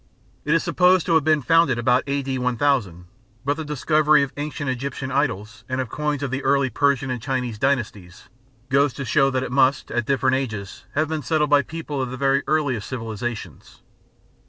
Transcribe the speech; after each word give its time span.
It 0.45 0.55
is 0.55 0.63
supposed 0.63 1.05
to 1.05 1.13
have 1.13 1.23
been 1.23 1.43
founded 1.43 1.77
about 1.77 2.03
A.D. 2.07 2.35
1000, 2.39 3.05
but 3.45 3.55
the 3.55 3.63
discovery 3.63 4.23
of 4.23 4.33
ancient 4.35 4.67
Egyptian 4.67 5.11
idols, 5.11 5.63
and 5.69 5.79
of 5.79 5.89
coins 5.89 6.23
of 6.23 6.31
the 6.31 6.43
early 6.43 6.71
Persian 6.71 7.11
and 7.11 7.21
Chinese 7.21 7.59
dynasties, 7.59 8.27
goes 8.69 8.93
to 8.93 9.05
show 9.05 9.29
that 9.29 9.43
it 9.43 9.51
must 9.51 9.91
at 9.91 10.07
different 10.07 10.37
ages 10.37 10.85
have 10.95 11.07
been 11.07 11.21
settled 11.21 11.51
by 11.51 11.61
people 11.61 12.01
of 12.01 12.09
the 12.09 12.17
very 12.17 12.41
earliest 12.47 12.89
civilisations. 12.89 13.83